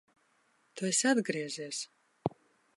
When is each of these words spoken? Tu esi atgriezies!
Tu 0.75 0.87
esi 0.89 1.05
atgriezies! 1.11 1.85